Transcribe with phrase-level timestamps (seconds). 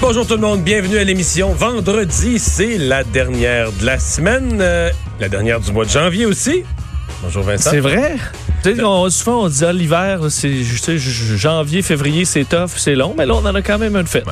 [0.00, 1.52] Bonjour tout le monde, bienvenue à l'émission.
[1.52, 6.62] Vendredi, c'est la dernière de la semaine, euh, la dernière du mois de janvier aussi.
[7.20, 7.70] Bonjour Vincent.
[7.72, 8.16] C'est vrai?
[8.62, 10.62] Tu sais, on, souvent, on dit ah, l'hiver, c'est
[11.36, 14.24] janvier, février, c'est tough, c'est long, mais là, on en a quand même une fête.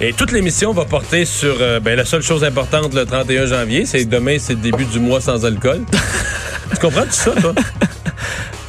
[0.00, 3.86] Et toute l'émission va porter sur euh, ben, la seule chose importante le 31 janvier,
[3.86, 5.80] c'est demain, c'est le début du mois sans alcool.
[6.70, 7.54] tu comprends tout ça, toi?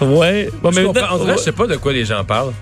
[0.02, 0.50] Ouais.
[0.64, 1.14] Bon, Je mais comprends.
[1.14, 2.54] En vrai, je sais pas de quoi les gens parlent.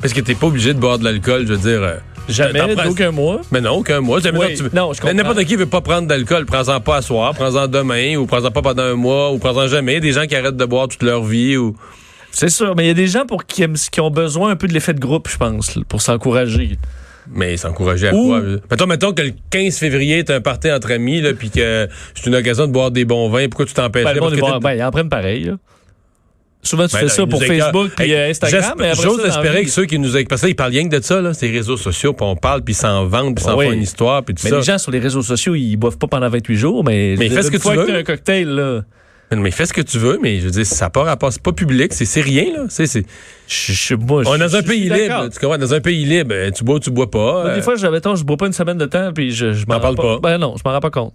[0.00, 2.00] Parce que t'es pas obligé de boire de l'alcool, je veux dire.
[2.32, 3.40] Jamais, d'aucun mois.
[3.50, 4.18] Mais non, aucun mois.
[4.22, 4.54] Oui.
[4.56, 5.14] tu Non, je comprends.
[5.14, 6.46] N'importe qui veut pas prendre d'alcool.
[6.46, 10.00] Prends-en pas à soir, prends-en demain, ou prends-en pas pendant un mois, ou prends-en jamais.
[10.00, 11.74] Des gens qui arrêtent de boire toute leur vie, ou.
[12.32, 14.68] C'est sûr, mais il y a des gens pour qui, qui ont besoin un peu
[14.68, 16.78] de l'effet de groupe, je pense, pour s'encourager.
[17.32, 18.40] Mais s'encourager à Ou- quoi?
[18.70, 22.34] Mettons, mettons que le 15 février, t'as un party entre amis, puis que c'est une
[22.36, 23.46] occasion de boire des bons vins.
[23.48, 24.14] Pourquoi tu t'empêcherais?
[24.14, 25.44] Ben, vont- t'es- ben, ils en prennent pareil.
[25.44, 25.52] là.
[26.62, 27.42] Souvent, tu Ben fais ça pour.
[27.42, 28.74] Facebook Hey, euh, Instagram.
[28.78, 30.72] mais après J'ose ça, espérer que ceux qui nous écoutent, parce que là, ils parlent
[30.72, 33.34] rien que de ça, là, ces réseaux sociaux, puis on parle, puis ils s'en vendent,
[33.34, 33.66] puis ils s'en Oui.
[33.66, 34.56] font une histoire, puis tout Mais ça.
[34.56, 37.42] les gens sur les réseaux sociaux, ils boivent pas pendant 28 jours, mais, Mais fais
[37.42, 37.94] ce que tu veux.
[37.96, 38.82] un cocktail, là.
[39.32, 41.40] Mais fais ce que tu veux, mais je veux dire, ça n'a pas rapport, c'est
[41.42, 42.64] pas public, c'est c'est rien, là.
[42.68, 43.06] C'est- c'est-
[43.46, 45.56] Je, je, moi, On est dans un pays libre, tu comprends?
[45.56, 47.18] Dans un pays libre, euh, tu bois ou tu bois pas.
[47.18, 49.52] Moi, euh, Des fois, je, mettons, je bois pas une semaine de temps, puis je,
[49.52, 50.18] je m'en rends parles pas?
[50.20, 51.12] Ben non, je m'en rends pas compte.
[51.12, 51.14] en tout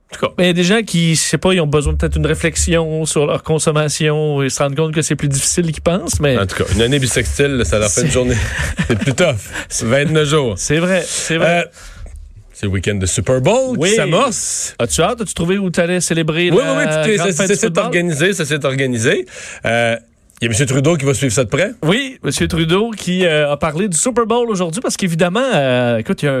[0.39, 3.05] il y a des gens qui, je sais pas, ils ont besoin peut-être d'une réflexion
[3.05, 6.45] sur leur consommation et se rendent compte que c'est plus difficile qu'ils pensent, mais En
[6.45, 8.35] tout cas, une année bisextile, ça leur fait une journée.
[8.87, 9.35] c'est plus tough.
[9.81, 10.53] 29 jours.
[10.57, 11.65] c'est vrai, c'est vrai.
[11.65, 11.69] Euh,
[12.53, 13.89] c'est le week-end de Super Bowl Oui.
[13.89, 14.75] qui s'amorce.
[14.77, 15.21] As-tu hâte?
[15.21, 18.33] As-tu trouvé où tu allais célébrer Oui, oui, la oui, est- grande ça, s'est organisé,
[18.33, 19.25] ça s'est organisé.
[19.65, 19.95] Euh,
[20.43, 20.65] Il y a M.
[20.65, 21.73] Trudeau qui va suivre ça de près?
[21.85, 22.47] Oui, M.
[22.47, 26.29] Trudeau qui euh, a parlé du Super Bowl aujourd'hui parce qu'évidemment, euh, écoute, il y
[26.29, 26.37] a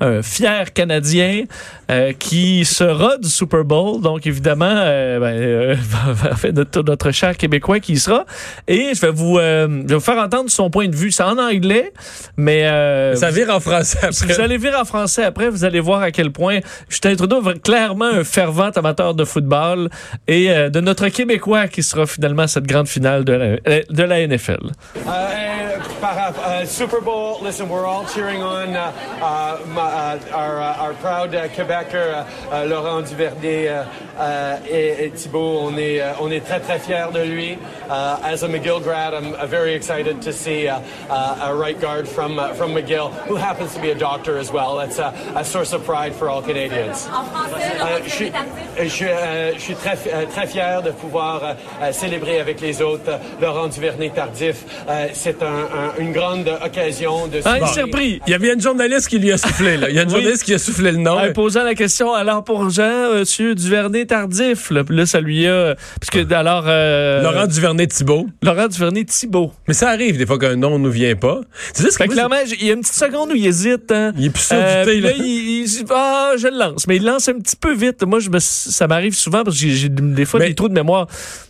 [0.00, 1.44] un, un fier Canadien
[1.90, 4.02] euh, qui sera du Super Bowl.
[4.02, 5.74] Donc, évidemment, euh, ben, euh,
[6.30, 8.26] en fait, notre, notre cher Québécois qui y sera.
[8.68, 11.10] Et je vais, vous, euh, je vais vous faire entendre son point de vue.
[11.10, 11.94] C'est en anglais,
[12.36, 12.66] mais...
[12.66, 14.34] euh, Ça vire en français après.
[14.34, 16.58] vous allez lire en français après, vous allez voir à quel point
[16.90, 19.88] Justin Trudeau est clairement un fervent amateur de football
[20.28, 24.26] et euh, de notre Québécois qui sera finalement cette grande finale de la, de la
[24.26, 24.70] NFL.
[24.96, 28.92] Uh, par- uh, Super Bowl, listen, we're all cheering on uh,
[29.22, 33.86] uh, my, uh, our, uh, our proud uh, uh, uh, Laurent uh,
[34.18, 35.58] uh, et, et Thibault.
[35.66, 37.58] On est, uh, on est très, très fiers de lui.
[37.88, 41.78] Uh, as a McGill grad, I'm uh, very excited to see uh, uh, a right
[41.80, 44.76] guard from, uh, from McGill, who happens to be a doctor as well.
[44.76, 47.08] That's a, a source of pride for all Canadians.
[47.10, 48.32] Euh, je suis,
[48.78, 52.60] je suis, euh, je suis très, euh, très fier de pouvoir euh, euh, célébrer avec
[52.60, 54.56] les autres euh, Laurent Duvernay-Tardif.
[54.88, 57.40] Euh, c'est un- un- une grande occasion de...
[57.44, 58.20] Ah, il s'est repris.
[58.26, 59.88] Il y avait une journaliste qui lui a soufflé, là.
[59.90, 60.14] Il y a une Oui.
[60.16, 61.18] journaliste qui a soufflé le nom.
[61.18, 66.10] En posant la question, alors pour Jean, Monsieur Duvernay tardif, là, ça lui a, parce
[66.10, 68.28] que alors euh, Laurent Duvernay-Thibault.
[68.42, 69.52] Laurent Duvernay Thibault.
[69.68, 71.40] Mais ça arrive des fois qu'un nom nous vient pas.
[71.72, 73.46] C'est juste que Fait que moi, clairement, il y a une petite seconde où il
[73.46, 73.90] hésite.
[73.92, 74.12] Hein.
[74.16, 75.14] Il est plus sûr Euh, du thé, là, là.
[75.18, 75.24] il,
[75.60, 78.02] il dit, ah, je le lance, mais il lance un petit peu vite.
[78.04, 80.68] Moi, je me, ça m'arrive souvent parce que j'ai- j'ai des fois Mais- des trous
[80.68, 81.06] de mémoire.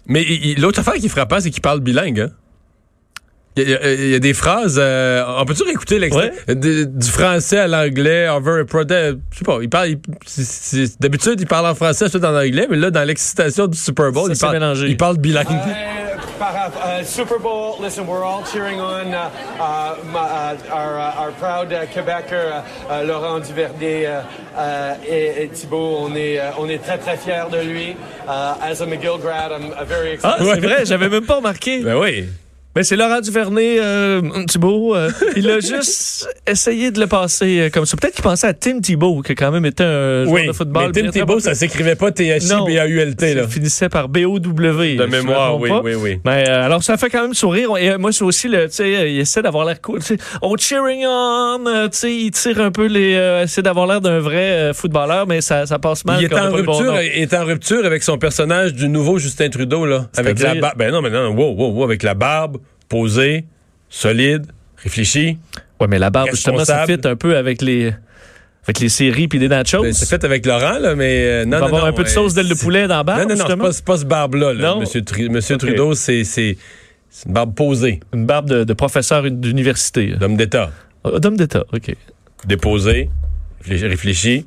[0.07, 0.25] Mais
[0.59, 2.19] l'autre affaire qui est frappante, c'est qu'il parle bilingue.
[2.19, 2.40] Hein?
[3.57, 4.79] Il y, a, il y a des phrases.
[4.81, 8.29] euh, on peut toujours écouter l'extrait de- du français à l'anglais.
[8.29, 8.63] Over.
[8.71, 9.59] Je sais pas.
[9.61, 9.97] Il parle.
[11.01, 14.29] D'habitude, il parle en français, tout en anglais, mais là, dans l'excitation du Super Bowl,
[14.29, 14.87] Ça il parle, mélangé.
[14.89, 15.47] il parle bilingue.
[15.49, 16.71] Euh, par-
[17.01, 19.29] uh, Super Bowl, listen, we're all cheering on uh,
[19.59, 24.21] uh, uh, our, uh, our proud uh, uh, uh, Laurent Duvernay uh,
[24.57, 25.99] uh, et, et Thibault.
[26.09, 27.91] On est, uh, on est très, très fiers de lui.
[28.27, 30.55] Uh, as a McGill grad, I'm very Ah, excited.
[30.55, 31.81] c'est vrai, j'avais même pas remarqué.
[31.83, 32.27] Ben oui.
[32.81, 34.97] Ben, c'est Laurent Duvernay, euh, Thibault.
[34.97, 37.95] euh, il a juste essayé de le passer euh, comme ça.
[37.99, 40.53] Peut-être qu'il pensait à Tim Thibault, qui a quand même été un joueur Oui, de
[40.55, 40.91] football.
[40.95, 42.11] mais Tim Thibault, ça s'écrivait pas.
[42.11, 43.43] T-H-I-B-A-U-L-T, là.
[43.43, 44.97] Ça finissait par B-O-W.
[44.97, 46.21] De mémoire, oui, oui, oui.
[46.25, 47.77] Mais euh, alors, ça fait quand même sourire.
[47.77, 50.01] Et moi, c'est aussi le, tu sais, il essaie d'avoir l'air cool.
[50.41, 51.59] Oh, cheering on!
[51.93, 55.67] Tu sais, il tire un peu les, essaie d'avoir l'air d'un vrai footballeur, mais ça,
[55.67, 56.23] ça passe mal.
[56.23, 59.51] Il est, on en bon rupture, est en rupture avec son personnage du nouveau Justin
[59.51, 60.07] Trudeau, là.
[60.17, 60.79] Avec la barbe.
[60.79, 62.57] Ben non, mais non, wow, wow, wow, avec la barbe,
[62.91, 63.47] posée,
[63.89, 64.47] solide,
[64.77, 65.39] réfléchie.
[65.81, 67.93] Ouais, mais la barbe, justement, ça fit un peu avec les,
[68.65, 69.81] avec les séries puis des nachos.
[69.81, 71.93] Ben, c'est fait avec Laurent, là, mais euh, non, Il va non, avoir non, un
[71.93, 73.97] peu de ouais, sauce d'aile de poulet dans la barbe, Non, non, non, c'est pas,
[73.97, 74.77] ce barbe-là, là?
[74.77, 75.03] Monsieur.
[75.57, 76.57] Trudeau, c'est
[77.27, 80.15] une barbe posée, Une barbe de, de professeur d'université.
[80.19, 80.71] d'homme d'État.
[81.05, 81.95] Ah, D'homme d'État, OK.
[82.47, 83.09] Déposé,
[83.63, 84.47] réfléchi, réfléchi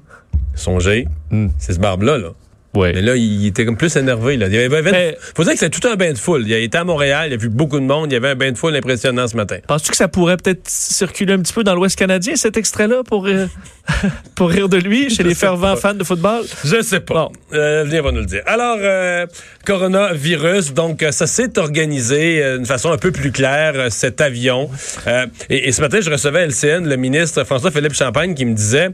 [0.55, 1.07] songé.
[1.31, 1.47] Hmm.
[1.57, 2.29] C'est ce barbe-là, là.
[2.75, 2.91] Ouais.
[2.93, 4.35] Mais là, il était comme plus énervé.
[4.35, 4.47] Là.
[4.47, 6.43] Il y avait, Mais- faut dire que c'était tout un bain de foule.
[6.47, 8.51] Il était à Montréal, il a vu beaucoup de monde, il y avait un bain
[8.51, 9.57] de foule impressionnant ce matin.
[9.67, 13.27] Penses-tu que ça pourrait peut-être circuler un petit peu dans l'Ouest canadien, cet extrait-là, pour,
[13.27, 13.45] euh,
[14.35, 15.79] pour rire de lui, chez les fervents pas.
[15.79, 16.43] fans de football?
[16.65, 17.13] Je sais pas.
[17.13, 17.31] Bon.
[17.53, 18.41] Euh, L'avenir va nous le dire.
[18.47, 19.27] Alors, euh,
[19.65, 24.69] coronavirus, donc euh, ça s'est organisé euh, d'une façon un peu plus claire, cet avion.
[25.07, 28.55] Euh, et, et ce matin, je recevais à LCN le ministre François-Philippe Champagne qui me
[28.55, 28.89] disait...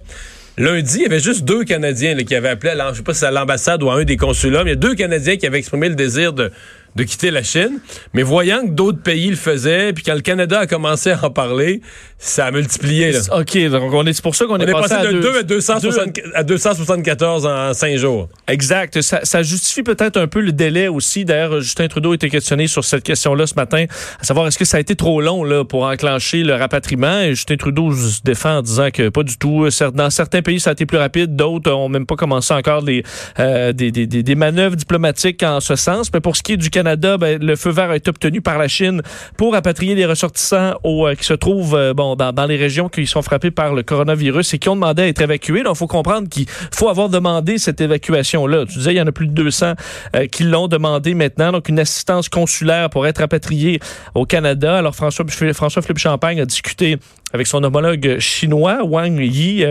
[0.59, 3.81] Lundi, il y avait juste deux Canadiens qui avaient appelé, à je sais à l'ambassade
[3.81, 5.95] ou à un des consulats, mais il y a deux Canadiens qui avaient exprimé le
[5.95, 6.51] désir de,
[6.95, 7.79] de quitter la Chine.
[8.13, 11.29] Mais voyant que d'autres pays le faisaient, puis quand le Canada a commencé à en
[11.29, 11.81] parler,
[12.17, 13.11] ça a multiplié.
[13.11, 13.19] Là.
[13.39, 15.21] OK, donc on est, c'est pour ça qu'on On est, est passé à de deux-
[15.21, 18.27] 2 à, 260 à 274 en 5 jours.
[18.47, 19.01] Exact.
[19.01, 21.23] Ça, ça justifie peut-être un peu le délai aussi.
[21.25, 23.85] D'ailleurs, Justin Trudeau a été questionné sur cette question-là ce matin,
[24.19, 27.21] à savoir est-ce que ça a été trop long là, pour enclencher le rapatriement?
[27.21, 29.67] Et Justin Trudeau se défend en disant que pas du tout.
[29.93, 31.35] Dans certains pays, ça a été plus rapide.
[31.35, 33.03] D'autres ont même pas commencé encore des,
[33.39, 36.11] euh, des, des, des, des manœuvres diplomatiques en ce sens.
[36.13, 38.57] Mais pour ce qui est du Canada, ben, le feu vert a été obtenu par
[38.57, 39.01] la Chine
[39.37, 43.51] pour rapatrier les ressortissants euh, qui se trouvent euh, dans, les régions qui sont frappées
[43.51, 45.63] par le coronavirus et qui ont demandé à être évacués.
[45.63, 48.65] Donc, il faut comprendre qu'il faut avoir demandé cette évacuation-là.
[48.65, 49.73] Tu disais, il y en a plus de 200
[50.15, 51.51] euh, qui l'ont demandé maintenant.
[51.51, 53.79] Donc, une assistance consulaire pour être rapatrié
[54.15, 54.77] au Canada.
[54.77, 56.97] Alors, François, François Philippe Champagne a discuté
[57.33, 59.63] avec son homologue chinois, Wang Yi,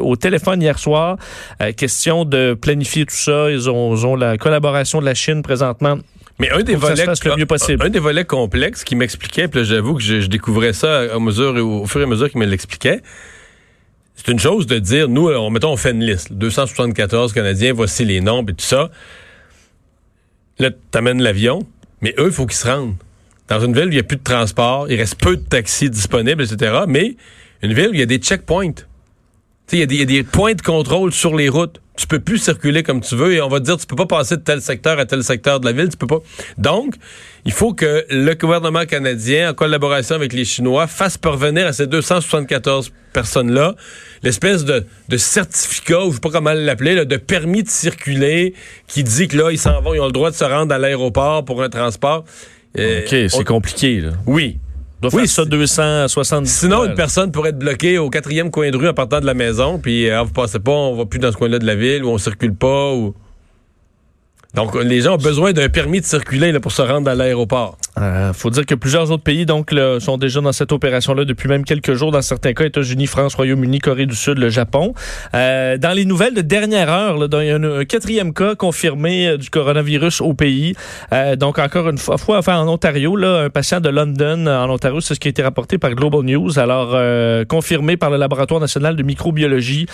[0.00, 1.16] au téléphone hier soir.
[1.76, 3.50] Question de planifier tout ça.
[3.50, 5.98] Ils ont la collaboration de la Chine présentement
[6.38, 7.84] Mais un des volets le mieux possible.
[7.84, 11.18] Un, des volets complexes qui m'expliquait, puis là, j'avoue que je, je découvrais ça à
[11.18, 13.02] mesure, au, fur et à mesure qu'il me l'expliquait.
[14.16, 16.32] C'est une chose de dire, nous, on, mettons, on fait une liste.
[16.32, 18.90] 274 Canadiens, voici les noms, et tout ça.
[20.58, 21.66] Là, t'amènes l'avion,
[22.00, 22.96] mais eux, il faut qu'ils se rendent.
[23.48, 25.90] Dans une ville où il n'y a plus de transport, il reste peu de taxis
[25.90, 26.84] disponibles, etc.
[26.88, 27.16] Mais
[27.62, 28.74] une ville où il y a des checkpoints.
[29.66, 31.48] Tu sais, Il y, a des- il y a des points de contrôle sur les
[31.48, 31.80] routes.
[31.96, 34.06] Tu peux plus circuler comme tu veux et on va te dire tu peux pas
[34.06, 36.18] passer de tel secteur à tel secteur de la ville, tu peux pas.
[36.58, 36.96] Donc,
[37.44, 41.86] il faut que le gouvernement canadien, en collaboration avec les Chinois, fasse parvenir à ces
[41.86, 43.76] 274 personnes-là
[44.24, 48.54] l'espèce de, de certificat, ou je sais pas comment l'appeler, de permis de circuler
[48.88, 50.78] qui dit que là, ils s'en vont, ils ont le droit de se rendre à
[50.78, 52.24] l'aéroport pour un transport.
[52.76, 54.00] Euh, OK, c'est on- compliqué.
[54.00, 54.10] Là.
[54.26, 54.58] Oui.
[55.10, 58.70] Doit Oui, faire ça c'est- 270 Sinon, une personne pourrait être bloquée au quatrième coin
[58.70, 61.04] de rue en partant de la maison, puis euh, ah, vous passez pas, on va
[61.04, 63.14] plus dans ce coin-là de la ville, ou on circule pas, ou...
[64.54, 67.76] Donc, les gens ont besoin d'un permis de circuler là, pour se rendre à l'aéroport.
[67.98, 71.48] Euh, faut dire que plusieurs autres pays donc là, sont déjà dans cette opération-là depuis
[71.48, 72.10] même quelques jours.
[72.10, 74.94] Dans certains cas, États-Unis, France, Royaume-Uni, Corée du Sud, le Japon.
[75.34, 79.28] Euh, dans les nouvelles de dernière heure, là, il y a un, quatrième cas confirmé
[79.28, 80.74] euh, du coronavirus au pays.
[81.12, 85.00] Euh, donc encore une fois, enfin en Ontario, là, un patient de London en Ontario,
[85.00, 86.58] c'est ce qui a été rapporté par Global News.
[86.58, 89.86] Alors euh, confirmé par le laboratoire national de microbiologie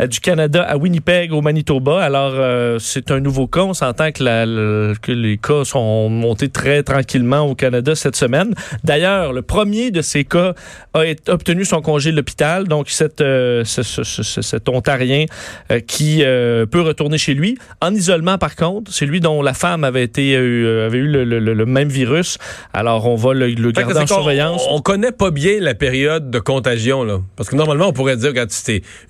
[0.00, 2.00] euh, du Canada à Winnipeg, au Manitoba.
[2.02, 2.34] Alors
[2.80, 3.62] c'est un nouveau cas.
[3.62, 8.54] On s'entend que, la- que les cas sont montés très tranquillement au Canada cette semaine.
[8.84, 10.54] D'ailleurs, le premier de ces cas
[10.94, 12.66] a été- obtenu son congé de l'hôpital.
[12.68, 15.24] Donc, cette, euh, ce- ce- ce- ce- cet Ontarien
[15.70, 17.58] euh, qui euh, peut retourner chez lui.
[17.80, 21.38] En isolement, par contre, c'est lui dont la femme avait, été, avait eu le, le-
[21.40, 22.38] le- le même virus.
[22.72, 24.62] Alors, on va le, garder en surveillance.
[24.70, 27.18] On, on connaît pas bien la période de contagion, là.
[27.36, 28.46] Parce que normalement, on pourrait dire, quand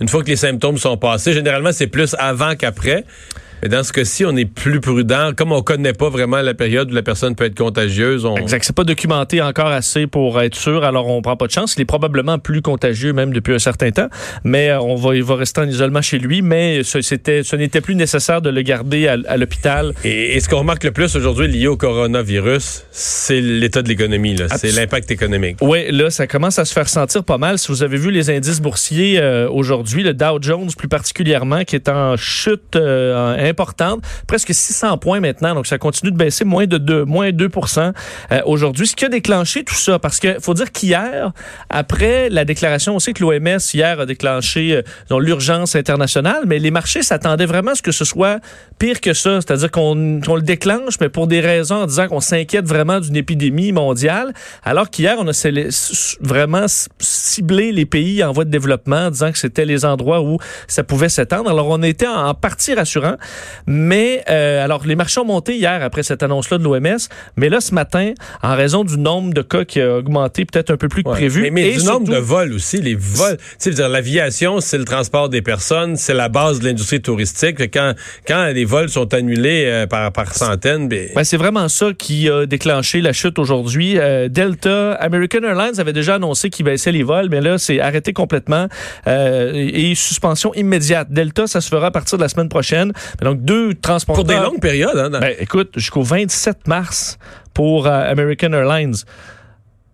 [0.01, 3.05] une fois que les symptômes sont passés, généralement, c'est plus avant qu'après.
[3.63, 5.33] Mais dans ce cas-ci, on est plus prudent.
[5.37, 8.37] Comme on connaît pas vraiment la période où la personne peut être contagieuse, on...
[8.37, 8.65] Exact.
[8.65, 11.75] C'est pas documenté encore assez pour être sûr, alors on prend pas de chance.
[11.77, 14.09] Il est probablement plus contagieux même depuis un certain temps,
[14.45, 17.57] mais euh, on va, il va rester en isolement chez lui, mais ce, c'était, ce
[17.57, 19.93] n'était plus nécessaire de le garder à, à l'hôpital.
[20.05, 24.37] Et, et ce qu'on remarque le plus aujourd'hui lié au coronavirus, c'est l'état de l'économie,
[24.37, 24.47] là.
[24.57, 25.59] C'est l'impact économique.
[25.61, 27.59] Oui, là, ça commence à se faire sentir pas mal.
[27.59, 31.77] Si vous avez vu les indices boursiers euh, aujourd'hui, le Dow Jones plus particulièrement, qui
[31.77, 36.45] est en chute, euh, en importante, presque 600 points maintenant, donc ça continue de baisser,
[36.45, 37.93] moins de 2, moins 2 euh,
[38.45, 38.87] aujourd'hui.
[38.87, 41.33] Ce qui a déclenché tout ça, parce que faut dire qu'hier,
[41.71, 47.03] après la déclaration aussi que l'OMS hier a déclenché euh, l'urgence internationale, mais les marchés
[47.03, 48.41] s'attendaient vraiment à ce que ce soit
[48.79, 52.67] pire que ça, c'est-à-dire qu'on le déclenche, mais pour des raisons en disant qu'on s'inquiète
[52.67, 54.33] vraiment d'une épidémie mondiale,
[54.65, 55.33] alors qu'hier, on a
[56.21, 56.67] vraiment
[56.99, 60.85] ciblé les pays en voie de développement en disant que c'était les endroits où ça
[60.85, 61.51] pouvait s'étendre.
[61.51, 63.17] Alors, on était en, partie rassurant,
[63.67, 66.99] mais euh, alors les marchés ont monté hier après cette annonce-là de l'OMS,
[67.37, 70.77] mais là, ce matin, en raison du nombre de cas qui a augmenté peut-être un
[70.77, 71.51] peu plus que prévu.
[71.51, 73.37] Mais, du nombre de vols aussi, les vols.
[73.61, 77.59] Tu sais, l'aviation, c'est le transport des personnes, c'est la base de l'industrie touristique.
[77.73, 77.95] Quand,
[78.27, 81.09] quand les vols sont annulés euh, par, par centaines, ben...
[81.15, 81.25] ben...
[81.25, 83.99] c'est vraiment ça qui a déclenché la chute aujourd'hui.
[83.99, 88.13] Euh, Delta, American Airlines avait déjà annoncé qu'ils baissaient les vols, mais là, c'est arrêté
[88.13, 88.69] complètement
[89.07, 91.09] euh, et suspension immédiate.
[91.11, 92.93] Delta, ça se fera à partir de la semaine prochaine.
[93.29, 94.25] Donc, deux transporteurs...
[94.25, 94.97] Pour des longues périodes.
[94.97, 97.19] Hein, ben, écoute, jusqu'au 27 mars
[97.53, 98.95] pour American Airlines.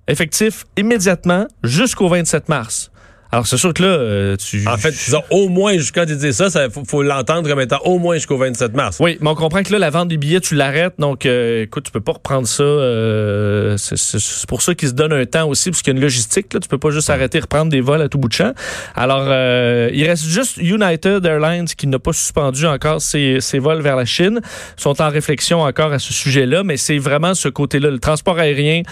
[0.06, 2.90] Effectif immédiatement jusqu'au 27 mars.
[3.34, 4.64] Alors, c'est sûr que là, euh, tu.
[4.68, 7.98] En fait, disons, au moins, jusqu'à tu dis ça, il faut, l'entendre comme étant au
[7.98, 8.98] moins jusqu'au 27 mars.
[9.00, 10.94] Oui, mais on comprend que là, la vente des billets, tu l'arrêtes.
[11.00, 12.62] Donc, euh, écoute, tu peux pas reprendre ça.
[12.62, 16.02] Euh, c'est pour ça qu'ils se donnent un temps aussi, parce qu'il y a une
[16.02, 16.54] logistique.
[16.54, 18.52] Là, tu peux pas juste arrêter, reprendre des vols à tout bout de champ.
[18.94, 23.96] Alors, il reste juste United Airlines qui n'a pas suspendu encore ses, ses, vols vers
[23.96, 24.42] la Chine.
[24.78, 28.38] Ils sont en réflexion encore à ce sujet-là, mais c'est vraiment ce côté-là, le transport
[28.38, 28.82] aérien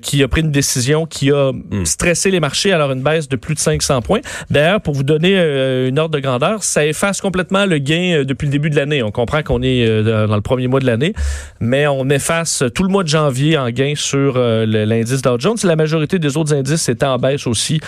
[0.00, 1.84] qui a pris une décision qui a hmm.
[1.84, 2.72] stressé les marchés.
[2.72, 4.20] Alors, une baisse de plus de 5 500 points.
[4.50, 8.24] D'ailleurs, pour vous donner euh, une ordre de grandeur, ça efface complètement le gain euh,
[8.24, 9.02] depuis le début de l'année.
[9.02, 11.14] On comprend qu'on est euh, dans le premier mois de l'année,
[11.60, 15.56] mais on efface tout le mois de janvier en gain sur l'indice Dow Jones.
[15.64, 17.80] La majorité des autres indices étaient en baisse aussi,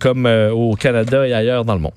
[0.00, 1.92] comme au Canada et ailleurs dans le monde.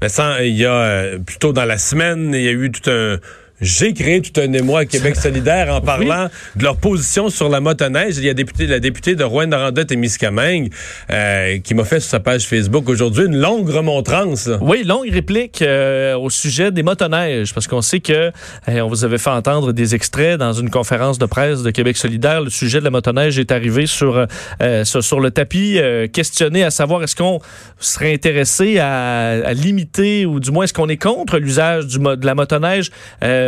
[0.00, 3.18] Mais ça, il y a plutôt dans la semaine, il y a eu tout un
[3.64, 7.60] j'ai créé tout un émoi à Québec solidaire en parlant de leur position sur la
[7.60, 8.18] motoneige.
[8.18, 10.70] Il y a député, la députée de Rouen-Noranda et Miscamingue
[11.10, 14.50] euh, qui m'a fait sur sa page Facebook aujourd'hui une longue remontrance.
[14.60, 18.30] Oui, longue réplique euh, au sujet des motoneiges parce qu'on sait que
[18.68, 22.42] on vous avait fait entendre des extraits dans une conférence de presse de Québec solidaire.
[22.42, 24.26] Le sujet de la motoneige est arrivé sur,
[24.62, 25.80] euh, sur, le tapis,
[26.12, 27.40] questionné à savoir est-ce qu'on
[27.78, 32.90] serait intéressé à, limiter ou du moins est-ce qu'on est contre l'usage de la motoneige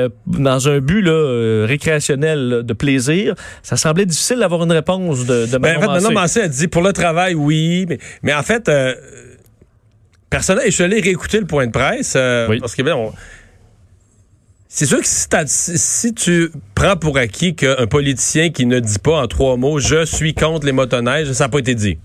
[0.07, 3.35] euh, dans un but là, euh, récréationnel de plaisir.
[3.63, 6.83] Ça semblait difficile d'avoir une réponse de, de ben, en fait, Massé a dit pour
[6.83, 8.95] le travail, oui, mais, mais en fait, euh,
[10.31, 12.13] personnellement, je suis allé réécouter le point de presse
[12.61, 12.97] parce que ben,
[14.69, 19.23] c'est sûr que si, si, tu prends pour acquis qu'un politicien qui ne dit pas
[19.23, 21.99] en trois mots je suis contre les motoneiges, ça n'a pas été dit.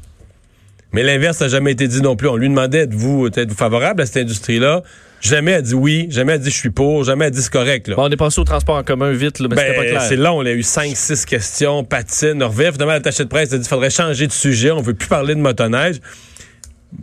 [0.93, 2.27] Mais l'inverse n'a jamais été dit non plus.
[2.27, 4.83] On lui demandait êtes-vous êtes favorable à cette industrie-là?
[5.21, 7.87] Jamais elle dit oui, jamais elle dit je suis pour, jamais elle dit c'est correct.
[7.87, 7.95] Là.
[7.97, 10.01] on est passé au transport en commun vite, là, mais ben, pas clair.
[10.01, 12.71] C'est long, on a eu cinq, six questions, patine, revient.
[12.73, 15.35] Finalement, l'attaché de presse a dit qu'il faudrait changer de sujet, on veut plus parler
[15.35, 15.97] de motoneige.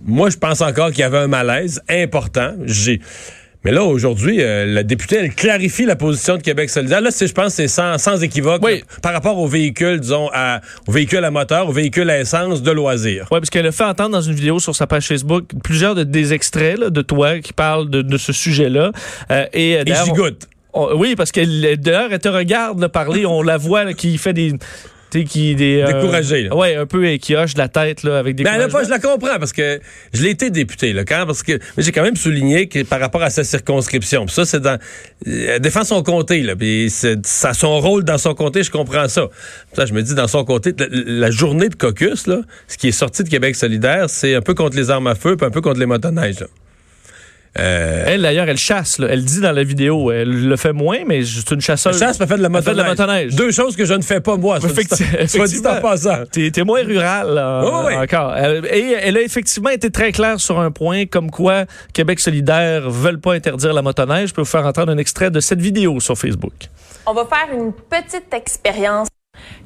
[0.05, 2.55] Moi, je pense encore qu'il y avait un malaise important.
[2.65, 3.01] J'ai
[3.65, 7.01] mais là, aujourd'hui, euh, la députée, elle clarifie la position de Québec solidaire.
[7.01, 8.85] Là, je pense c'est sans, sans équivoque oui.
[9.03, 12.71] par rapport aux véhicules, disons, à, aux véhicules à moteur, aux véhicules à essence de
[12.71, 13.27] loisirs.
[13.31, 16.05] Oui, parce qu'elle a fait entendre dans une vidéo sur sa page Facebook plusieurs de,
[16.05, 18.93] des extraits de toi qui parlent de, de ce sujet-là.
[19.31, 20.49] Euh, et, et gigoute.
[20.95, 24.53] oui, parce qu'elle d'ailleurs, elle te regarde parler, on la voit qui fait des
[25.11, 28.59] qui des euh, découragé ouais un peu qui hoche la tête là avec des ben
[28.59, 29.81] là, je la comprends parce que
[30.13, 33.23] je l'ai été député là quand parce que j'ai quand même souligné que par rapport
[33.23, 34.79] à sa circonscription ça c'est dans
[35.27, 39.29] elle défend son comté là puis ça son rôle dans son comté je comprends ça.
[39.75, 42.93] Ça je me dis dans son comté la, journée de caucus là ce qui est
[42.93, 45.61] sorti de Québec solidaire c'est un peu contre les armes à feu puis un peu
[45.61, 46.47] contre les motoneiges là.
[47.59, 49.01] Euh, elle, d'ailleurs, elle chasse.
[49.01, 51.95] Elle dit dans la vidéo, elle le fait moins, mais c'est une chasseuse.
[51.95, 53.35] Elle chasse, elle fait de la motoneige.
[53.35, 54.59] Deux choses que je ne fais pas, moi.
[54.61, 56.25] Soit dit en passant.
[56.31, 58.37] T'es moins rural, encore.
[58.37, 63.21] et elle a effectivement été très claire sur un point, comme quoi Québec solidaire veulent
[63.21, 64.31] pas interdire la motoneige.
[64.31, 66.69] Je peux vous faire entendre un extrait de cette vidéo sur Facebook.
[67.07, 69.09] On va faire une petite expérience.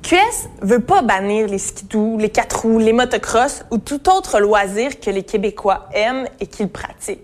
[0.03, 5.01] QS veut pas bannir les skidoo, les quatre roues, les motocross ou tout autre loisir
[5.01, 7.21] que les Québécois aiment et qu'ils pratiquent.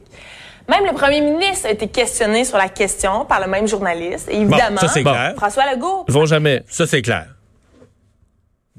[0.68, 4.28] Même le premier ministre a été questionné sur la question par le même journaliste.
[4.30, 5.34] Et évidemment, ça, clair.
[5.37, 6.04] François Legault.
[6.08, 6.62] Ils vont jamais.
[6.68, 7.26] Ça, c'est clair.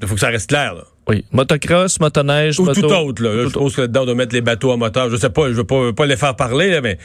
[0.02, 0.84] Il faut que ça reste clair, là.
[1.10, 1.26] Oui.
[1.32, 2.82] Motocross, motoneige, Ou moto...
[2.82, 3.44] tout autre, là.
[3.44, 5.10] je suppose que là-dedans, on doit mettre les bateaux à moteur.
[5.10, 7.00] Je sais pas, je veux pas, pas les faire parler, là, mais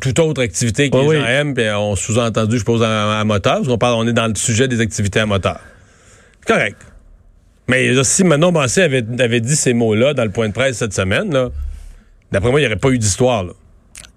[0.00, 3.66] toute autre activité que les gens aiment, puis on sous-entendu, je suppose, à, moteur, parce
[3.66, 5.58] qu'on parle, on est dans le sujet des activités à moteur.
[6.46, 6.76] Correct.
[7.66, 10.92] Mais si Manon Massé avait, avait dit ces mots-là dans le point de presse cette
[10.92, 11.36] semaine,
[12.30, 13.52] d'après moi, il n'y aurait pas eu d'histoire, là.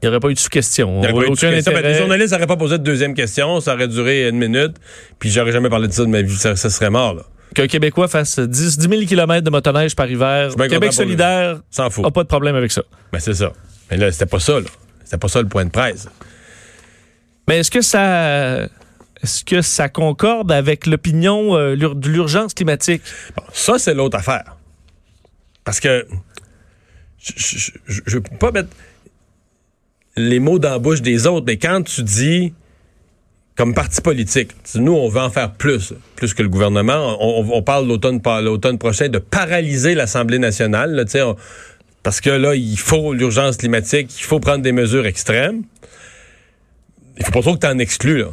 [0.01, 1.01] Il n'y aurait pas eu de sous-question.
[1.01, 1.73] Question.
[1.73, 4.75] Ben, les journalistes n'auraient pas posé de deuxième question, ça aurait duré une minute,
[5.17, 7.23] puis j'aurais jamais parlé de ça de ma vie, ça, ça serait mort, là.
[7.55, 10.51] Qu'un Québécois fasse 10, 10 000 km de motoneige par hiver.
[10.69, 12.03] Québec solidaire S'en fout.
[12.03, 12.83] n'a pas de problème avec ça.
[13.11, 13.53] Ben, c'est ça.
[13.89, 14.67] Mais là, c'était pas ça, là.
[15.03, 16.07] C'était pas ça le point de presse.
[17.47, 18.67] Mais est-ce que ça
[19.23, 23.01] est-ce que ça concorde avec l'opinion euh, de l'urgence climatique?
[23.35, 24.57] Bon, ça, c'est l'autre affaire.
[25.63, 26.05] Parce que
[27.17, 28.69] je, je veux pas mettre
[30.17, 32.53] les mots bouche des autres, mais quand tu dis
[33.55, 37.17] comme parti politique, nous, on veut en faire plus, plus que le gouvernement.
[37.19, 41.35] On, parle l'automne, l'automne prochain de paralyser l'Assemblée nationale, là, on-
[42.03, 45.63] parce que là, il faut l'urgence climatique, il faut prendre des mesures extrêmes.
[47.17, 48.29] Il faut pas trop que tu en exclues, là.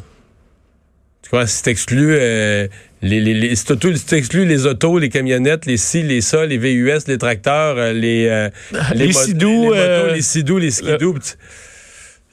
[1.23, 2.69] Tu vois, si t'exclus euh,
[3.01, 7.07] les, les, les, si t'exclus les autos, les camionnettes, les ci, les ça, les VUS,
[7.07, 8.51] les tracteurs, euh, les, euh,
[8.95, 11.15] Les sidous, les, motos, euh, les sidous, les skidoo.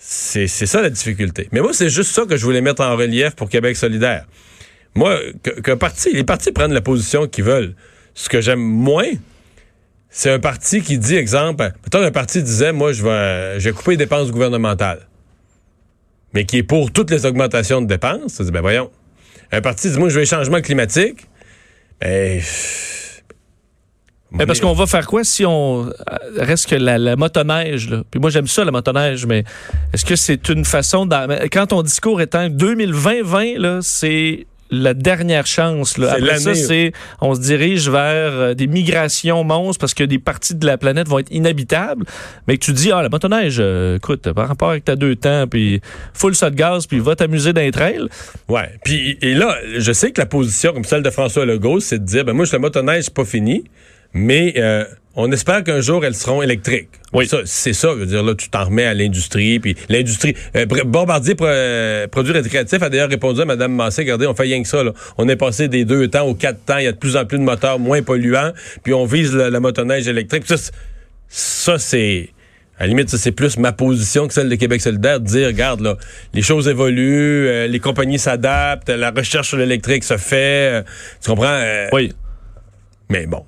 [0.03, 1.47] C'est ça la difficulté.
[1.51, 4.25] Mais moi, c'est juste ça que je voulais mettre en relief pour Québec solidaire.
[4.95, 5.19] Moi,
[5.63, 7.75] qu'un parti, les partis prennent la position qu'ils veulent.
[8.15, 9.11] Ce que j'aime moins,
[10.09, 13.75] c'est un parti qui dit, exemple, peut-être un parti disait, moi, je vais, je vais
[13.75, 15.07] couper les dépenses gouvernementales
[16.33, 18.91] mais qui est pour toutes les augmentations de dépenses, ça dit, ben voyons.
[19.51, 21.27] Un parti dit, moi, je veux les changements climatiques.
[21.99, 22.41] Ben,
[24.31, 25.91] Mais parce qu'on va faire quoi si on euh,
[26.37, 28.03] reste que la, la motoneige là?
[28.09, 29.43] Puis moi j'aime ça la motoneige, mais
[29.93, 31.07] est-ce que c'est une façon
[31.51, 35.97] quand ton discours étant 2020-20 là, c'est la dernière chance.
[35.97, 36.13] Là.
[36.13, 40.55] Après ça, c'est on se dirige vers euh, des migrations monstres parce que des parties
[40.55, 42.05] de la planète vont être inhabitables.
[42.47, 45.45] Mais que tu dis ah la motoneige, euh, écoute, par rapport avec ta deux temps,
[45.47, 45.81] puis
[46.13, 48.07] full ça de gaz, puis va t'amuser dans les trails.
[48.47, 48.69] Ouais.
[48.83, 52.05] Puis, et là, je sais que la position, comme celle de François Legault, c'est de
[52.05, 53.65] dire, ben moi, je la motoneige, c'est pas fini,
[54.13, 56.89] mais euh, on espère qu'un jour, elles seront électriques.
[57.13, 57.27] Oui.
[57.27, 57.89] Ça, c'est ça.
[57.95, 60.35] Je veux dire, là, tu t'en remets à l'industrie, puis l'industrie...
[60.55, 64.43] euh, Bombardier Pro- euh, Produits récréatifs a d'ailleurs répondu à Mme Massé, regardez, on fait
[64.43, 64.93] rien que ça, là.
[65.17, 67.25] On est passé des deux temps aux quatre temps, il y a de plus en
[67.25, 68.51] plus de moteurs moins polluants,
[68.83, 70.43] puis on vise la, la motoneige électrique.
[70.45, 70.71] Puis Ça, c'est-
[71.27, 72.29] ça, c'est...
[72.77, 75.47] À la limite, ça, c'est plus ma position que celle de Québec solidaire, de dire,
[75.47, 75.97] regarde, là,
[76.33, 80.83] les choses évoluent, euh, les compagnies s'adaptent, la recherche sur l'électrique se fait, euh,
[81.23, 81.45] tu comprends?
[81.47, 82.11] euh, Oui.
[83.09, 83.43] Mais bon.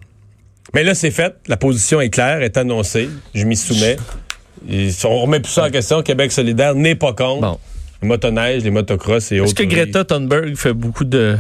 [0.74, 3.98] Mais là, c'est fait, la position est claire, est annoncée, je m'y soumets.
[4.70, 7.42] Et on remet plus ça en question, Québec solidaire n'est pas contre.
[7.42, 7.60] Bon.
[8.01, 9.50] Les motoneiges, les motocross et autres.
[9.51, 11.38] Est-ce que Greta Thunberg fait beaucoup de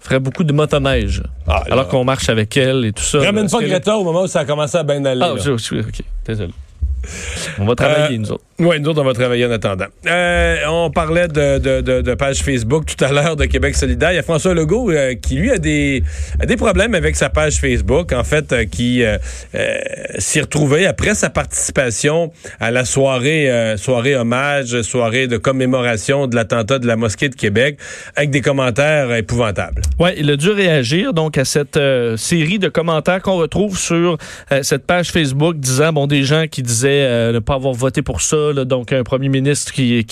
[0.00, 3.20] ferait beaucoup de motoneige Ah, alors qu'on marche avec elle et tout ça?
[3.20, 5.20] Ramène pas Greta au moment où ça a commencé à bien aller.
[5.22, 6.52] Ah, je- je- ok, désolé.
[7.58, 8.44] On va travailler, Euh, nous autres.
[8.60, 9.86] Oui, nous autres, on va travailler en attendant.
[10.06, 14.12] Euh, on parlait de, page Facebook tout à l'heure de Québec solidaire.
[14.12, 16.04] Il y a François Legault euh, qui, lui, a des,
[16.56, 19.02] problèmes avec sa page Facebook, en fait, euh, qui
[20.18, 26.78] s'y retrouvait après sa participation à la soirée, soirée hommage, soirée de commémoration de l'attentat
[26.78, 27.78] de la mosquée de Québec,
[28.14, 29.82] avec des commentaires épouvantables.
[29.98, 31.78] Oui, il a dû réagir donc à cette
[32.16, 34.16] série de commentaires qu'on retrouve sur
[34.62, 38.43] cette page Facebook disant bon des gens qui disaient ne pas avoir voté pour ça,
[38.52, 40.04] donc un premier ministre qui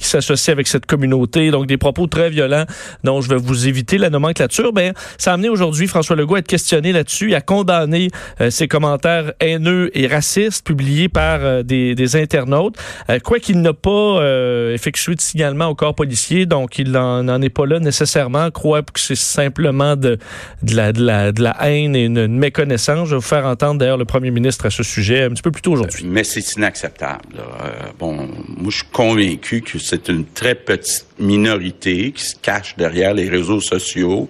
[0.00, 2.64] s'associe avec cette communauté, donc des propos très violents
[3.04, 4.72] dont je vais vous éviter la nomenclature.
[4.72, 8.68] Ben ça a amené aujourd'hui François Legault à être questionné là-dessus, à condamner euh, ces
[8.68, 12.76] commentaires haineux et racistes publiés par euh, des, internautes,
[13.10, 17.42] Euh, quoi qu'il n'a pas euh, effectué de signalement au corps policier, donc il n'en
[17.42, 20.18] est pas là nécessairement, croit que c'est simplement de
[20.62, 23.08] la haine et une, une méconnaissance.
[23.08, 25.50] Je vais vous faire entendre d'ailleurs le premier ministre à ce sujet un petit peu
[25.50, 26.06] plus tôt aujourd'hui.
[26.06, 27.35] Mais c'est inacceptable.
[27.38, 28.14] Euh, bon,
[28.48, 33.28] moi, je suis convaincu que c'est une très petite minorité qui se cache derrière les
[33.28, 34.28] réseaux sociaux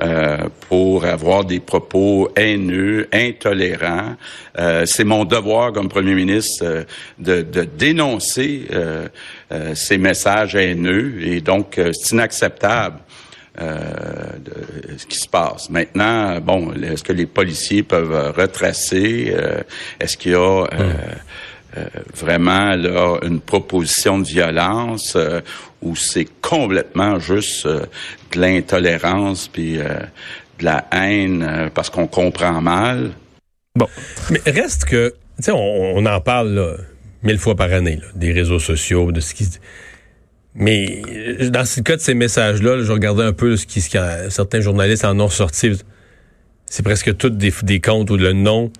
[0.00, 0.38] euh,
[0.68, 4.16] pour avoir des propos haineux, intolérants.
[4.58, 6.84] Euh, c'est mon devoir comme premier ministre euh,
[7.18, 9.08] de, de dénoncer euh,
[9.74, 12.98] ces messages haineux et donc c'est inacceptable.
[13.60, 13.78] euh,
[14.44, 15.70] de ce qui se passe.
[15.70, 19.32] Maintenant, bon, est-ce que les policiers peuvent retracer?
[19.36, 19.62] euh,
[20.00, 20.92] est-ce qu'il y a euh, euh,
[22.14, 25.40] vraiment là une proposition de violence euh,
[25.82, 27.86] ou c'est complètement juste euh,
[28.32, 29.98] de l'intolérance puis euh,
[30.58, 33.12] de la haine euh, parce qu'on comprend mal?
[34.30, 36.78] Mais reste que, tu sais, on, en parle
[37.22, 39.48] mille fois par année, des réseaux sociaux, de ce qui.
[40.54, 43.80] Mais euh, dans le cas de ces messages-là, là, je regardais un peu ce qui,
[43.80, 45.72] certains journalistes en ont sorti.
[46.66, 48.70] C'est presque tous des, des comptes où le nom.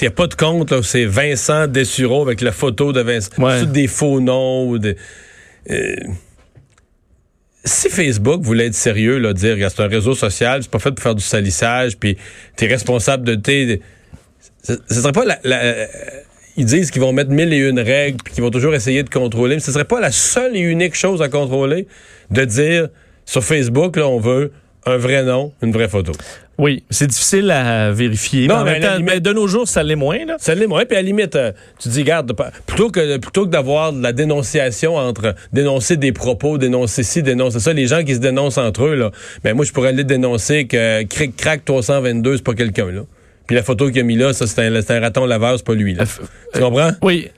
[0.00, 3.30] Il n'y a pas de compte, là, c'est Vincent Dessureau avec la photo de Vincent.
[3.38, 3.66] Ouais.
[3.66, 4.96] Des faux noms ou des.
[5.70, 5.94] euh,
[7.64, 11.02] si Facebook voulait être sérieux, là, dire c'est un réseau social, c'est pas fait pour
[11.02, 12.16] faire du salissage, puis
[12.56, 13.82] t'es responsable de tes.
[14.62, 15.38] Ce ce serait pas la.
[15.44, 15.86] la-
[16.56, 19.10] ils disent qu'ils vont mettre mille et une règles, puis qu'ils vont toujours essayer de
[19.10, 19.56] contrôler.
[19.56, 21.86] Mais ce serait pas la seule et unique chose à contrôler
[22.32, 22.88] de dire
[23.24, 24.50] sur Facebook, là, on veut
[24.84, 26.12] un vrai nom, une vraie photo.
[26.58, 28.48] Oui, c'est difficile à vérifier.
[28.48, 30.24] Non, mais, temps, limite- de nos jours, ça l'est moins.
[30.26, 30.36] Là.
[30.40, 33.46] Ça l'est moins, puis à la limite, euh, tu dis, garde, pas- plutôt que plutôt
[33.46, 38.02] que d'avoir de la dénonciation entre dénoncer des propos, dénoncer ci, dénoncer ça, les gens
[38.02, 39.12] qui se dénoncent entre eux, là,
[39.44, 43.02] ben moi, je pourrais aller dénoncer que Cric Crack 322, c'est pas quelqu'un, là.
[43.46, 45.64] Puis la photo qu'il a mis là, ça, c'est un, c'est un raton laveur, c'est
[45.66, 46.04] pas lui, là.
[46.54, 46.90] Tu comprends?
[47.02, 47.28] Oui.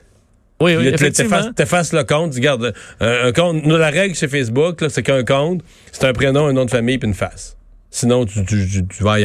[0.59, 0.83] Oui, oui,
[1.55, 3.63] t'effaces- le compte, tu gardes un, un compte.
[3.63, 6.69] Nous, la règle chez Facebook, là, c'est qu'un compte, c'est un prénom, un nom de
[6.71, 7.55] famille, puis une face.
[7.91, 9.17] Sinon, tu, tu, tu- tu vas.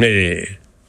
[0.00, 0.46] Mais,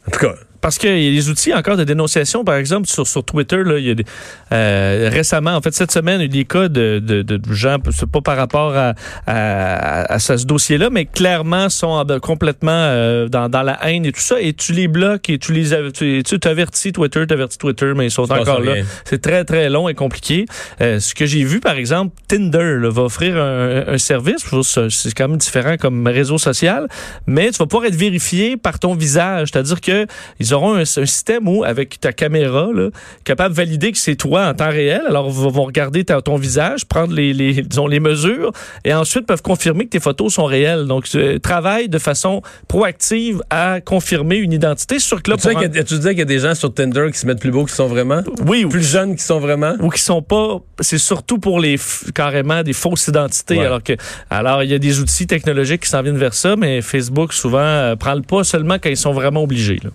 [0.08, 0.36] en tout cas,
[0.66, 3.78] Parce qu'il y a des outils encore de dénonciation, par exemple, sur, sur Twitter, là,
[3.78, 4.04] il y a des-
[4.52, 7.40] euh, récemment, en fait, cette semaine, il y a eu des cas de, de, de
[7.54, 8.96] gens, c'est pas par rapport à,
[9.28, 14.12] à, à ce dossier-là, mais clairement sont en- complètement euh, dans, dans la haine et
[14.12, 17.94] tout ça, et tu les bloques et tu les tu tu t'avertis Twitter, t'avertis Twitter,
[17.96, 18.74] mais ils sont encore là.
[19.06, 20.48] C'est très, très long et compliqué.
[20.82, 24.44] Euh, ce que j'ai vu, par exemple, Tinder là, va offrir un, un service,
[24.90, 26.88] c'est quand même différent comme réseau social,
[27.28, 30.08] mais tu vas pouvoir être vérifié par ton visage, c'est-à-dire que
[30.40, 32.90] ils auront un, un système où, avec ta caméra, là,
[33.24, 35.02] capable de valider que c'est toi en temps réel.
[35.08, 38.52] Alors, ils vont regarder ta- ton visage, prendre les, les, disons, les mesures,
[38.84, 40.86] et ensuite peuvent confirmer que tes photos sont réelles.
[40.86, 45.00] Donc, tu travailles de façon proactive à confirmer une identité.
[45.00, 47.08] Sûr que là, tu, pour a- tu disais qu'il y a des gens sur Tinder
[47.12, 48.22] qui se mettent plus beaux qu'ils sont vraiment?
[48.46, 49.74] oui, Plus jeunes qui sont vraiment?
[49.80, 51.78] ou qui sont pas c'est surtout pour les
[52.14, 53.66] carrément des fausses identités Ouais.
[53.66, 53.94] alors que
[54.30, 57.60] alors il y a des outils technologiques qui s'en viennent vers ça mais Facebook souvent
[57.60, 59.90] euh, prend le pas seulement quand ils sont vraiment obligés là.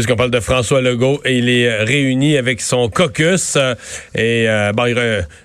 [0.00, 3.74] Puisqu'on parle de François Legault et il est euh, réuni avec son caucus euh,
[4.14, 4.84] et euh, bon,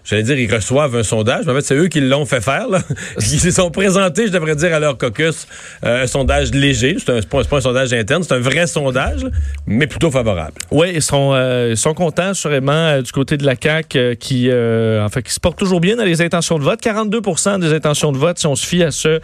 [0.05, 2.69] j'allais dire ils reçoivent un sondage, mais en fait c'est eux qui l'ont fait faire.
[2.69, 2.79] Là.
[3.19, 5.45] Ils se sont présentés, je devrais dire, à leur caucus
[5.83, 6.95] euh, un sondage léger.
[6.99, 9.25] C'est un- pas, un sondage interne, c'est un vrai sondage,
[9.67, 10.53] mais plutôt favorable.
[10.71, 11.35] Oui, ils sont,
[11.69, 15.57] ils sont contents, sûrement, du côté de la CAQ, qui, en fait, qui se porte
[15.59, 16.79] toujours bien dans les intentions de vote.
[16.81, 19.19] 42% des intentions de vote, si on se fie à ce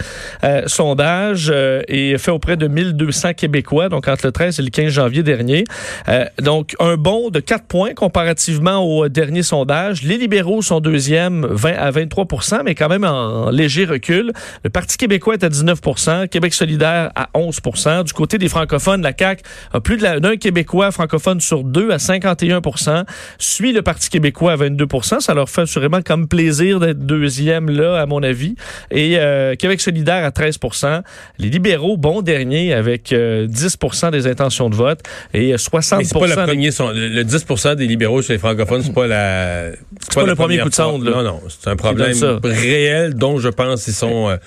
[0.68, 1.54] sondage,
[1.88, 5.66] est fait auprès de 1200 Québécois, donc entre le 13 et le 15 janvier dernier.
[6.08, 10.04] Euh, donc, un bond de 4 points comparativement au dernier sondage.
[10.04, 14.32] Les libéraux sont deuxième, 20 à 23% mais quand même en léger recul.
[14.64, 19.14] Le Parti québécois est à 19% Québec solidaire à 11% Du côté des francophones, la
[19.18, 19.44] CAQ
[19.74, 23.06] a plus d'un Québécois francophone sur deux à 51%
[23.38, 28.00] suit le Parti québécois à 22% Ça leur fait assurément comme plaisir d'être deuxième là,
[28.00, 28.56] à mon avis.
[28.90, 31.02] Et euh, Québec solidaire à 13%
[31.38, 35.01] Les libéraux, bon dernier, avec euh, 10% des intentions de vote
[35.34, 37.46] et euh, 60 Mais c'est pas le des- premier, son- le, le 10
[37.78, 39.72] des libéraux chez les francophones, c'est pas la.
[40.02, 41.12] C'est pas le la premier coup de sonde, là.
[41.12, 44.38] Non, non, c'est un problème réel dont je pense qu'ils sont euh,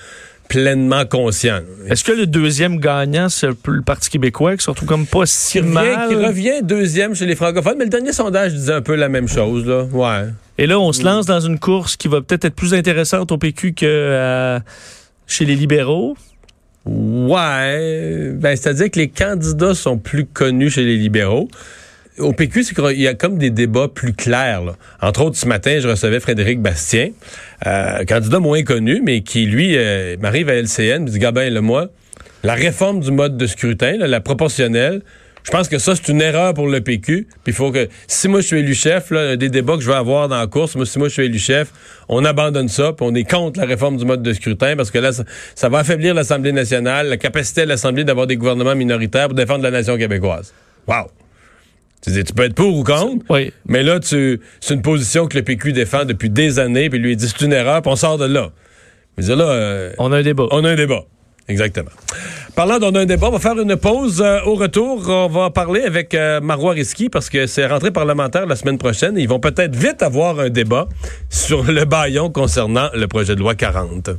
[0.47, 1.61] pleinement conscients.
[1.87, 5.59] Est-ce que le deuxième gagnant, c'est le Parti québécois, qui se retrouve comme pas si
[5.59, 6.07] Qui mal?
[6.07, 9.27] qui revient deuxième chez les francophones, mais le dernier sondage disait un peu la même
[9.27, 9.83] chose, là.
[9.91, 10.27] Ouais.
[10.57, 13.37] Et là, on se lance dans une course qui va peut-être être plus intéressante au
[13.37, 14.59] PQ que euh,
[15.27, 16.15] chez les libéraux.
[16.85, 18.31] Ouais.
[18.33, 21.47] Ben, c'est-à-dire que les candidats sont plus connus chez les libéraux.
[22.17, 24.61] Au PQ, c'est qu'il y a comme des débats plus clairs.
[25.01, 27.09] Entre autres, ce matin, je recevais Frédéric Bastien,
[27.65, 31.59] euh, candidat moins connu, mais qui, lui, euh, m'arrive à LCN, me dit, Gabin, le
[31.59, 31.89] moi,
[32.43, 35.01] la réforme du mode de scrutin, la proportionnelle,
[35.45, 37.27] je pense que ça, c'est une erreur pour le PQ.
[37.29, 39.87] Puis il faut que, si moi je suis élu chef, là, des débats que je
[39.89, 41.71] vais avoir dans la course, moi, si moi je suis élu chef,
[42.09, 44.97] on abandonne ça, puis on est contre la réforme du mode de scrutin, parce que
[44.97, 49.27] là, ça, ça va affaiblir l'Assemblée nationale, la capacité de l'Assemblée d'avoir des gouvernements minoritaires
[49.27, 50.51] pour défendre la nation québécoise.
[50.87, 51.11] Wow!
[52.01, 53.51] Tu dis, tu peux être pour ou contre, Oui.
[53.67, 57.11] mais là, tu, c'est une position que le PQ défend depuis des années, puis lui
[57.11, 58.49] il dit c'est une erreur, puis on sort de là.
[59.17, 60.45] Mais là, euh, On a un débat.
[60.51, 61.03] on a un débat.
[61.47, 61.91] Exactement.
[62.55, 64.21] Parlant d'on a un débat, on va faire une pause.
[64.21, 68.47] Euh, au retour, on va parler avec euh, Marois Risky parce que c'est rentrée parlementaire
[68.47, 69.15] la semaine prochaine.
[69.17, 70.87] Ils vont peut-être vite avoir un débat
[71.29, 74.09] sur le baillon concernant le projet de loi 40.